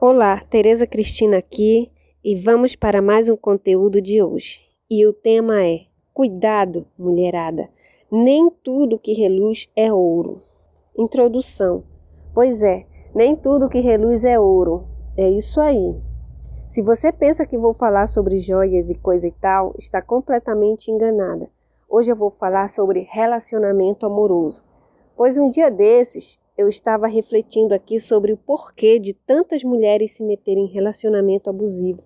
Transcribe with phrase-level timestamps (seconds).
[0.00, 1.90] Olá, Tereza Cristina aqui
[2.22, 4.60] e vamos para mais um conteúdo de hoje.
[4.88, 7.68] E o tema é: Cuidado, mulherada,
[8.08, 10.40] nem tudo que reluz é ouro.
[10.96, 11.82] Introdução.
[12.32, 14.86] Pois é, nem tudo que reluz é ouro.
[15.18, 16.00] É isso aí.
[16.68, 21.50] Se você pensa que vou falar sobre joias e coisa e tal, está completamente enganada.
[21.88, 24.62] Hoje eu vou falar sobre relacionamento amoroso.
[25.16, 30.24] Pois um dia desses eu estava refletindo aqui sobre o porquê de tantas mulheres se
[30.24, 32.02] meterem em relacionamento abusivo.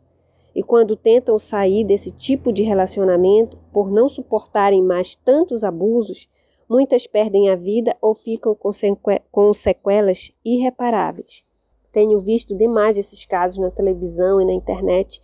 [0.55, 6.29] E quando tentam sair desse tipo de relacionamento, por não suportarem mais tantos abusos,
[6.69, 11.47] muitas perdem a vida ou ficam com, sequelas irreparáveis.
[11.91, 15.19] Tenho visto demais esses casos na televisão e na internet.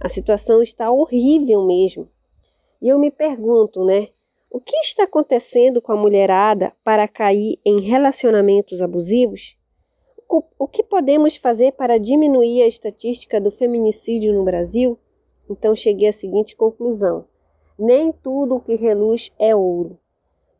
[0.00, 2.08] A situação está horrível mesmo.
[2.80, 4.08] E eu me pergunto, né?
[4.52, 9.56] O que está acontecendo com a mulherada para cair em relacionamentos abusivos?
[10.58, 14.98] O que podemos fazer para diminuir a estatística do feminicídio no Brasil?
[15.48, 17.26] Então cheguei à seguinte conclusão:
[17.78, 19.96] nem tudo o que reluz é ouro.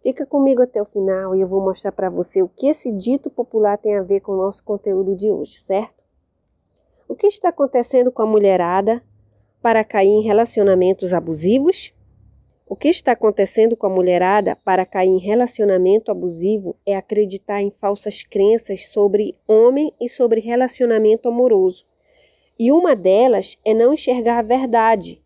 [0.04, 3.28] Fica comigo até o final e eu vou mostrar para você o que esse dito
[3.28, 6.04] popular tem a ver com o nosso conteúdo de hoje, certo?
[7.08, 9.02] O que está acontecendo com a mulherada
[9.60, 11.92] para cair em relacionamentos abusivos?
[12.72, 17.68] O que está acontecendo com a mulherada para cair em relacionamento abusivo é acreditar em
[17.68, 21.84] falsas crenças sobre homem e sobre relacionamento amoroso.
[22.56, 25.20] E uma delas é não enxergar a verdade.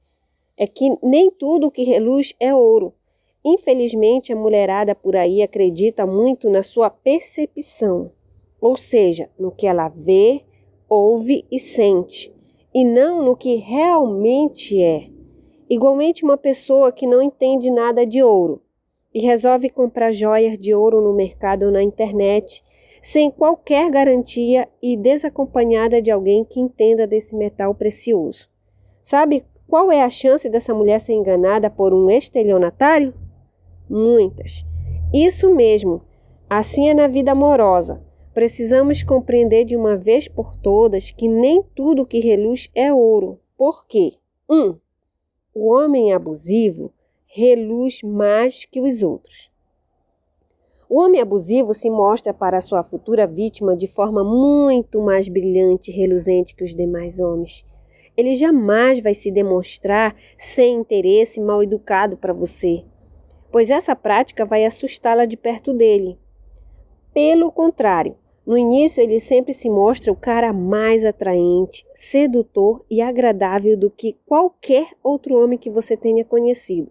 [0.56, 2.94] É que nem tudo que reluz é ouro.
[3.44, 8.10] Infelizmente, a mulherada por aí acredita muito na sua percepção,
[8.58, 10.40] ou seja, no que ela vê,
[10.88, 12.34] ouve e sente,
[12.72, 15.13] e não no que realmente é.
[15.68, 18.62] Igualmente, uma pessoa que não entende nada de ouro
[19.12, 22.62] e resolve comprar joias de ouro no mercado ou na internet,
[23.00, 28.48] sem qualquer garantia e desacompanhada de alguém que entenda desse metal precioso.
[29.02, 33.14] Sabe qual é a chance dessa mulher ser enganada por um estelionatário?
[33.88, 34.64] muitas.
[35.12, 36.02] Isso mesmo,
[36.48, 38.04] assim é na vida amorosa.
[38.32, 43.38] Precisamos compreender de uma vez por todas que nem tudo que reluz é ouro.
[43.56, 44.14] Por quê?
[44.50, 44.56] 1.
[44.56, 44.78] Um,
[45.54, 46.92] o homem abusivo
[47.26, 49.50] reluz mais que os outros.
[50.88, 55.94] O homem abusivo se mostra para sua futura vítima de forma muito mais brilhante e
[55.94, 57.64] reluzente que os demais homens.
[58.16, 62.84] Ele jamais vai se demonstrar sem interesse mal educado para você
[63.54, 66.18] pois essa prática vai assustá-la de perto dele.
[67.12, 68.16] Pelo contrário,
[68.46, 74.18] no início ele sempre se mostra o cara mais atraente, sedutor e agradável do que
[74.26, 76.90] qualquer outro homem que você tenha conhecido.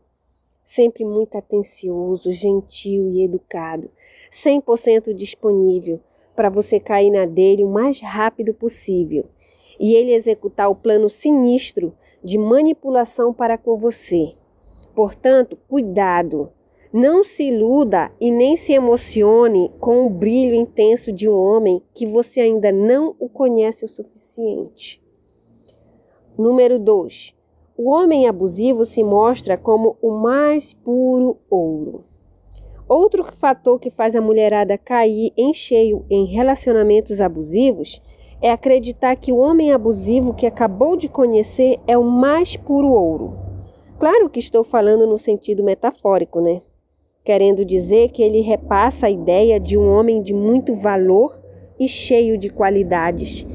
[0.64, 3.92] Sempre muito atencioso, gentil e educado,
[4.32, 5.98] 100% disponível
[6.36, 9.26] para você cair na dele o mais rápido possível
[9.80, 11.94] e ele executar o plano sinistro
[12.24, 14.34] de manipulação para com você.
[14.96, 16.52] Portanto, cuidado.
[16.94, 22.06] Não se iluda e nem se emocione com o brilho intenso de um homem que
[22.06, 25.04] você ainda não o conhece o suficiente.
[26.38, 27.34] Número 2.
[27.76, 32.06] O homem abusivo se mostra como o mais puro ouro.
[32.88, 38.00] Outro fator que faz a mulherada cair em cheio em relacionamentos abusivos
[38.40, 43.36] é acreditar que o homem abusivo que acabou de conhecer é o mais puro ouro.
[43.98, 46.62] Claro que estou falando no sentido metafórico, né?
[47.24, 51.40] Querendo dizer que ele repassa a ideia de um homem de muito valor
[51.80, 53.46] e cheio de qualidades.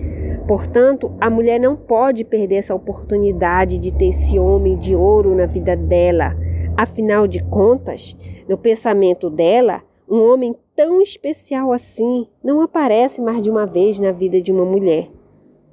[0.47, 5.45] Portanto, a mulher não pode perder essa oportunidade de ter esse homem de ouro na
[5.45, 6.35] vida dela.
[6.77, 8.17] Afinal de contas,
[8.49, 14.13] no pensamento dela, um homem tão especial assim não aparece mais de uma vez na
[14.13, 15.11] vida de uma mulher.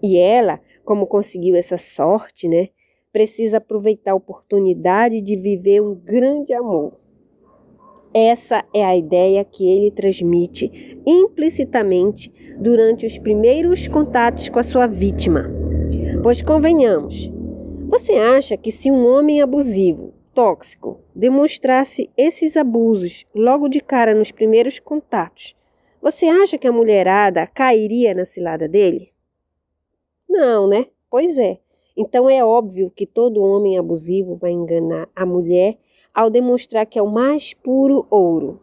[0.03, 2.67] E ela, como conseguiu essa sorte, né,
[3.13, 7.04] precisa aproveitar a oportunidade de viver um grande amor.
[8.17, 14.87] Essa é a ideia que ele transmite implicitamente durante os primeiros contatos com a sua
[14.87, 15.51] vítima.
[16.23, 17.29] Pois convenhamos,
[17.89, 24.31] você acha que se um homem abusivo, tóxico, demonstrasse esses abusos logo de cara nos
[24.31, 25.53] primeiros contatos,
[26.01, 29.11] você acha que a mulherada cairia na cilada dele?
[30.29, 30.85] Não, né?
[31.09, 31.57] Pois é.
[31.97, 35.77] Então é óbvio que todo homem abusivo vai enganar a mulher
[36.15, 38.61] ao demonstrar que é o mais puro ouro.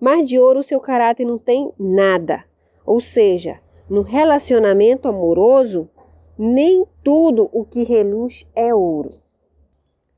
[0.00, 2.44] Mas de ouro seu caráter não tem nada.
[2.86, 3.60] Ou seja,
[3.90, 5.88] no relacionamento amoroso,
[6.38, 9.10] nem tudo o que reluz é ouro.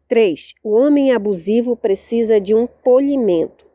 [0.08, 0.55] 3.
[0.62, 3.67] O homem abusivo precisa de um polimento.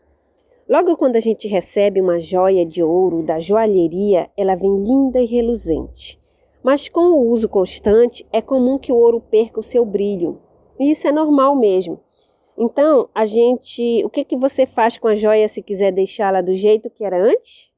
[0.70, 5.26] Logo quando a gente recebe uma joia de ouro da joalheria, ela vem linda e
[5.26, 6.18] reluzente
[6.64, 10.40] Mas com o uso constante, é comum que o ouro perca o seu brilho.
[10.80, 12.00] E isso é normal mesmo.
[12.64, 16.54] Então, a gente, o que que você faz com a joia se quiser deixá-la do
[16.54, 17.72] jeito que era antes?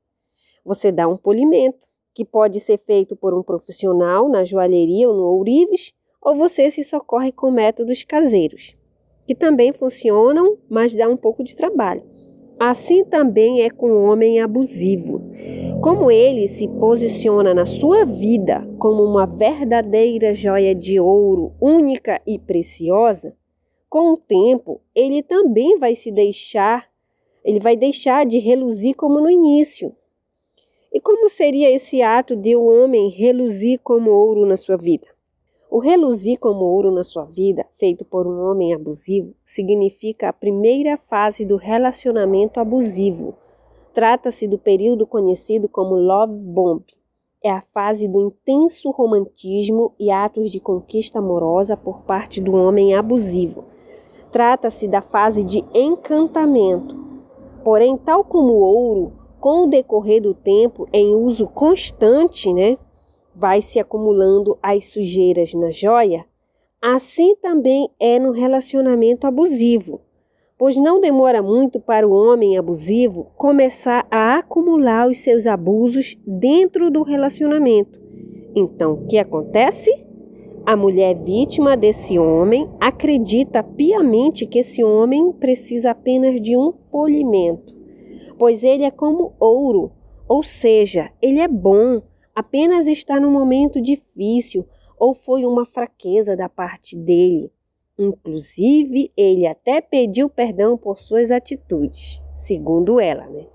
[0.65, 5.23] Você dá um polimento, que pode ser feito por um profissional na joalheria ou no
[5.23, 8.75] ourives, ou você se socorre com métodos caseiros,
[9.25, 12.03] que também funcionam, mas dá um pouco de trabalho.
[12.59, 15.21] Assim também é com o homem abusivo.
[15.81, 22.37] Como ele se posiciona na sua vida como uma verdadeira joia de ouro, única e
[22.37, 23.33] preciosa,
[23.93, 26.89] com o tempo ele também vai se deixar,
[27.45, 29.95] ele vai deixar de reluzir como no início.
[30.91, 35.05] E como seria esse ato de o um homem reluzir como ouro na sua vida?
[35.69, 40.97] O reluzir como ouro na sua vida, feito por um homem abusivo, significa a primeira
[40.97, 43.35] fase do relacionamento abusivo.
[43.93, 46.83] Trata-se do período conhecido como love bomb.
[47.43, 52.95] É a fase do intenso romantismo e atos de conquista amorosa por parte do homem
[52.95, 53.71] abusivo.
[54.33, 56.97] Trata-se da fase de encantamento.
[57.63, 62.75] Porém, tal como o ouro, com o decorrer do tempo, em uso constante, né,
[63.35, 66.25] vai se acumulando as sujeiras na joia,
[66.81, 70.01] assim também é no relacionamento abusivo,
[70.57, 76.89] pois não demora muito para o homem abusivo começar a acumular os seus abusos dentro
[76.89, 78.01] do relacionamento.
[78.55, 79.91] Então, o que acontece?
[80.65, 87.75] A mulher vítima desse homem acredita piamente que esse homem precisa apenas de um polimento,
[88.39, 89.91] pois ele é como ouro,
[90.25, 92.01] ou seja, ele é bom,
[92.33, 94.65] apenas está num momento difícil
[94.97, 97.51] ou foi uma fraqueza da parte dele.
[97.99, 103.47] Inclusive, ele até pediu perdão por suas atitudes, segundo ela, né?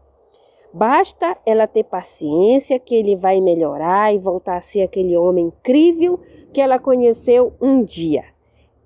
[0.74, 6.20] Basta ela ter paciência que ele vai melhorar e voltar a ser aquele homem incrível
[6.52, 8.22] que ela conheceu um dia.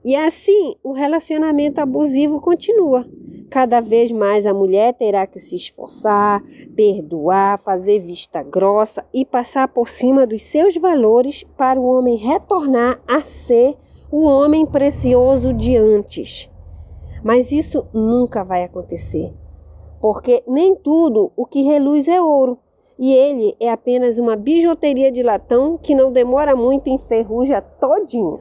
[0.05, 3.07] E assim, o relacionamento abusivo continua.
[3.49, 6.43] Cada vez mais a mulher terá que se esforçar,
[6.75, 13.01] perdoar, fazer vista grossa e passar por cima dos seus valores para o homem retornar
[13.07, 13.77] a ser
[14.11, 16.51] o homem precioso de antes.
[17.23, 19.33] Mas isso nunca vai acontecer,
[20.01, 22.59] porque nem tudo o que reluz é ouro,
[23.03, 28.39] e ele é apenas uma bijuteria de latão que não demora muito e enferruja todinho.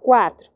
[0.00, 0.50] 4.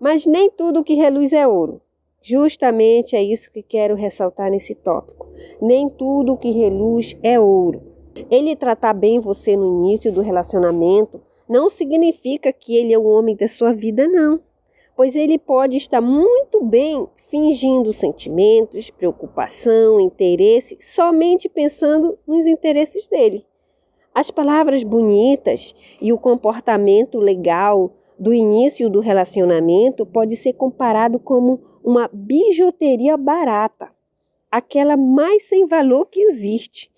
[0.00, 1.80] Mas nem tudo que reluz é ouro.
[2.20, 5.28] Justamente é isso que quero ressaltar nesse tópico.
[5.60, 7.80] Nem tudo que reluz é ouro.
[8.28, 13.36] Ele tratar bem você no início do relacionamento não significa que ele é o homem
[13.36, 14.40] da sua vida, não.
[15.02, 23.44] Pois ele pode estar muito bem fingindo sentimentos, preocupação, interesse, somente pensando nos interesses dele.
[24.14, 31.58] As palavras bonitas e o comportamento legal do início do relacionamento pode ser comparado como
[31.82, 33.92] uma bijuteria barata,
[34.48, 36.88] aquela mais sem valor que existe,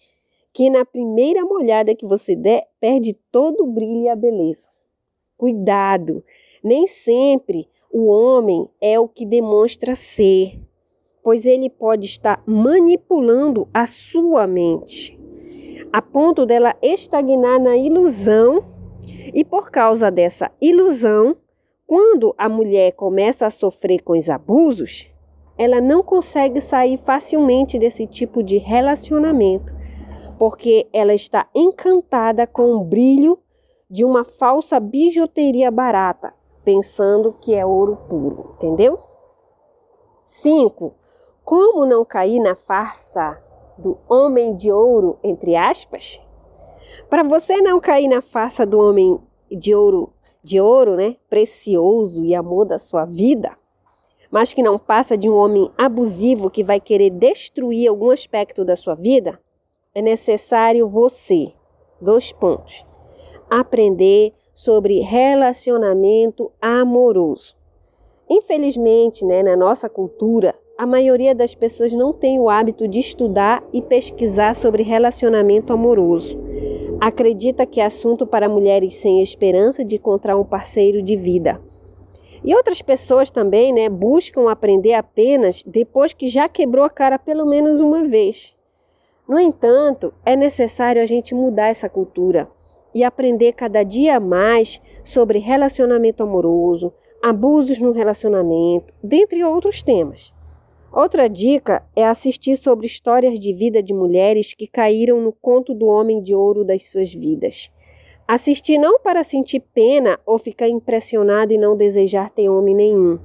[0.53, 4.69] que na primeira molhada que você der perde todo o brilho e a beleza.
[5.39, 6.23] Cuidado,
[6.63, 10.61] nem sempre o homem é o que demonstra ser,
[11.23, 15.17] pois ele pode estar manipulando a sua mente,
[15.93, 18.65] a ponto dela estagnar na ilusão.
[19.33, 21.37] E por causa dessa ilusão,
[21.87, 25.09] quando a mulher começa a sofrer com os abusos,
[25.57, 29.73] ela não consegue sair facilmente desse tipo de relacionamento,
[30.37, 33.39] porque ela está encantada com o brilho
[33.89, 36.34] de uma falsa bijuteria barata,
[36.65, 38.99] pensando que é ouro puro, entendeu?
[40.25, 40.95] 5.
[41.45, 43.43] Como não cair na farsa
[43.77, 46.23] do homem de ouro, entre aspas?
[47.11, 52.35] Para você não cair na farsa do homem de ouro, de ouro, né, precioso e
[52.35, 53.57] amor da sua vida,
[54.31, 58.75] mas que não passa de um homem abusivo que vai querer destruir algum aspecto da
[58.75, 59.41] sua vida,
[59.95, 61.53] é necessário você,
[62.01, 62.85] dois pontos,
[63.49, 67.55] aprender sobre relacionamento amoroso.
[68.31, 73.63] Infelizmente, né, na nossa cultura, a maioria das pessoas não tem o hábito de estudar
[73.73, 76.39] e pesquisar sobre relacionamento amoroso
[77.01, 81.61] acredita que é assunto para mulheres sem esperança de encontrar um parceiro de vida.
[82.43, 87.47] E outras pessoas também, né, buscam aprender apenas depois que já quebrou a cara pelo
[87.47, 88.55] menos uma vez.
[89.27, 92.51] No entanto, é necessário a gente mudar essa cultura
[92.95, 100.33] e aprender cada dia mais sobre relacionamento amoroso, abusos no relacionamento, dentre outros temas.
[100.93, 105.87] Outra dica é assistir sobre histórias de vida de mulheres que caíram no conto do
[105.87, 107.69] homem de ouro das suas vidas.
[108.29, 113.19] Assistir não para sentir pena ou ficar impressionado e não desejar ter homem nenhum.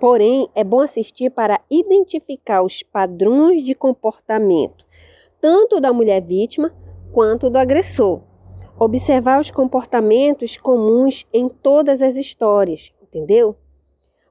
[0.00, 4.84] Porém, é bom assistir para identificar os padrões de comportamento,
[5.40, 6.74] tanto da mulher vítima
[7.12, 8.20] quanto do agressor.
[8.78, 13.56] Observar os comportamentos comuns em todas as histórias, entendeu?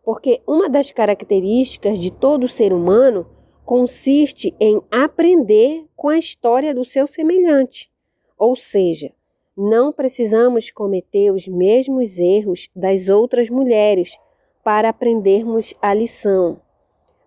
[0.04, 3.26] Porque uma das características de todo ser humano
[3.66, 7.92] consiste em aprender com a história do seu semelhante.
[8.38, 9.12] Ou seja,
[9.58, 14.20] não precisamos cometer os mesmos erros das outras mulheres
[14.64, 16.62] para aprendermos a lição.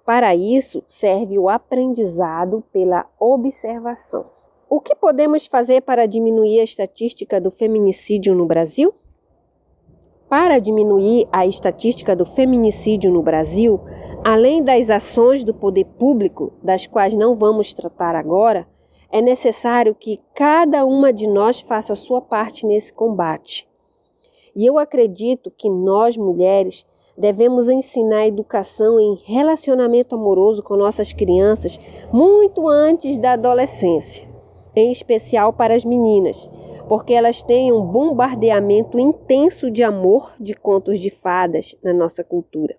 [0.05, 4.38] Para isso serve o aprendizado pela observação.
[4.71, 8.93] O que podemos fazer para diminuir a estatística do feminicídio no Brasil?
[10.29, 13.81] Para diminuir a estatística do feminicídio no Brasil,
[14.23, 18.69] além das ações do poder público, das quais não vamos tratar agora,
[19.11, 23.67] é necessário que cada uma de nós faça sua parte nesse combate.
[24.55, 26.85] E eu acredito que nós, mulheres,
[27.17, 31.81] devemos ensinar educação em relacionamento amoroso com nossas crianças
[32.13, 34.29] muito antes da adolescência,
[34.75, 36.49] em especial para as meninas
[36.89, 42.77] porque elas têm um bombardeamento intenso de amor de contos de fadas na nossa cultura.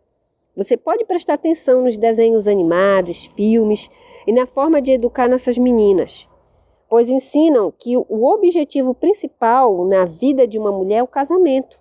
[0.58, 3.88] Você pode prestar atenção nos desenhos animados, filmes
[4.26, 6.28] e na forma de educar nossas meninas,
[6.90, 11.80] pois ensinam que o objetivo principal na vida de uma mulher é o casamento.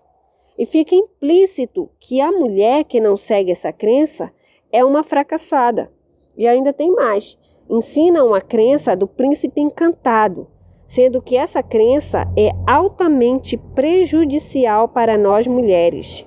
[0.57, 4.31] E fica implícito que a mulher que não segue essa crença
[4.71, 5.91] é uma fracassada.
[6.37, 10.46] E ainda tem mais: ensinam a crença do príncipe encantado,
[10.87, 16.26] sendo que essa crença é altamente prejudicial para nós mulheres,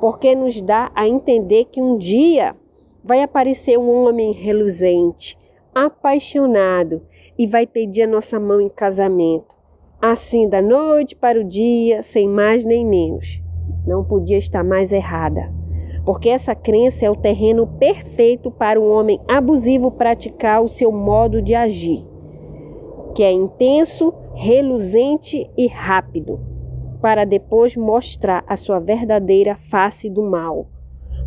[0.00, 2.56] porque nos dá a entender que um dia
[3.04, 5.36] vai aparecer um homem reluzente,
[5.74, 7.02] apaixonado
[7.38, 9.56] e vai pedir a nossa mão em casamento.
[10.00, 13.42] Assim, da noite para o dia, sem mais nem menos.
[13.86, 15.52] Não podia estar mais errada,
[16.08, 21.42] porque essa crença é o terreno perfeito para um homem abusivo praticar o seu modo
[21.42, 22.02] de agir
[23.14, 26.40] que é intenso, reluzente e rápido,
[27.02, 30.68] para depois mostrar a sua verdadeira face do mal.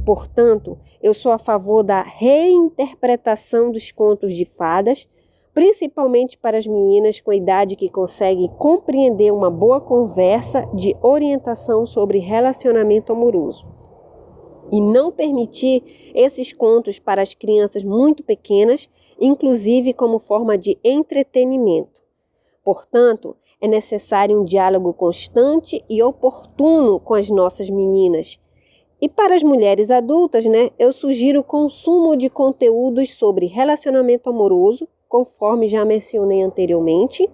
[0.03, 5.07] Portanto, eu sou a favor da reinterpretação dos contos de fadas,
[5.53, 12.17] principalmente para as meninas com idade que conseguem compreender uma boa conversa de orientação sobre
[12.17, 13.70] relacionamento amoroso.
[14.71, 18.87] E não permitir esses contos para as crianças muito pequenas
[19.21, 22.01] inclusive como forma de entretenimento.
[22.63, 28.39] Portanto, é necessário um diálogo constante e oportuno com as nossas meninas.
[28.99, 34.87] E para as mulheres adultas, né, eu sugiro o consumo de conteúdos sobre relacionamento amoroso,
[35.07, 37.29] conforme já mencionei anteriormente,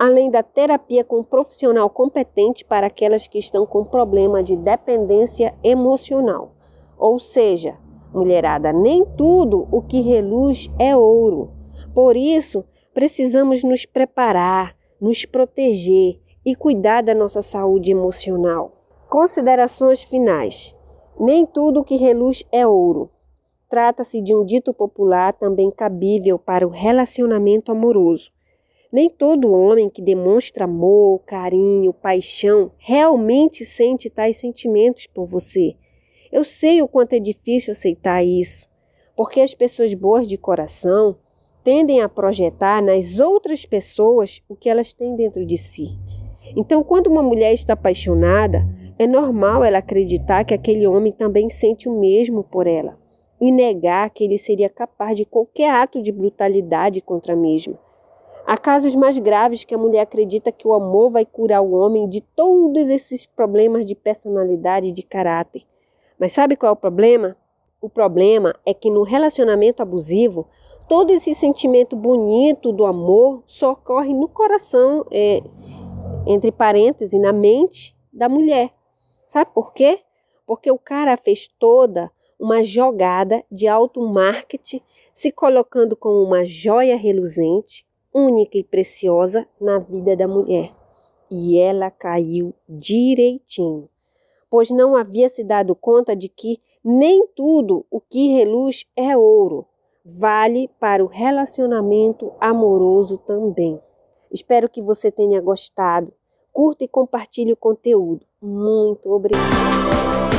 [0.00, 5.54] além da terapia com um profissional competente para aquelas que estão com problema de dependência
[5.62, 6.54] emocional.
[6.96, 7.76] Ou seja,
[8.12, 11.52] Mulherada, nem tudo o que reluz é ouro.
[11.94, 18.72] Por isso, precisamos nos preparar, nos proteger e cuidar da nossa saúde emocional.
[19.08, 20.74] Considerações finais:
[21.18, 23.10] nem tudo o que reluz é ouro.
[23.68, 28.32] Trata-se de um dito popular também cabível para o relacionamento amoroso.
[28.92, 35.76] Nem todo homem que demonstra amor, carinho, paixão realmente sente tais sentimentos por você.
[36.32, 38.68] Eu sei o quanto é difícil aceitar isso,
[39.16, 41.16] porque as pessoas boas de coração
[41.62, 45.96] tendem a projetar nas outras pessoas o que elas têm dentro de si.
[46.56, 48.66] Então, quando uma mulher está apaixonada,
[48.98, 52.98] é normal ela acreditar que aquele homem também sente o mesmo por ela
[53.40, 57.78] e negar que ele seria capaz de qualquer ato de brutalidade contra a mesma.
[58.50, 62.08] Há casos mais graves que a mulher acredita que o amor vai curar o homem
[62.08, 65.62] de todos esses problemas de personalidade e de caráter.
[66.18, 67.36] Mas sabe qual é o problema?
[67.80, 70.48] O problema é que no relacionamento abusivo,
[70.88, 75.40] todo esse sentimento bonito do amor só ocorre no coração, é,
[76.26, 78.70] entre parênteses, na mente da mulher.
[79.28, 80.00] Sabe por quê?
[80.44, 86.96] Porque o cara fez toda uma jogada de alto marketing, se colocando como uma joia
[86.96, 90.74] reluzente, única e preciosa na vida da mulher.
[91.30, 93.88] E ela caiu direitinho
[94.50, 99.64] pois não havia se dado conta de que nem tudo o que reluz é ouro,
[100.04, 103.80] vale para o relacionamento amoroso também.
[104.30, 106.12] Espero que você tenha gostado.
[106.52, 108.26] Curta e compartilhe o conteúdo.
[108.42, 110.29] Muito obrigada.